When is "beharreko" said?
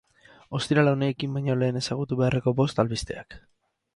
2.21-2.57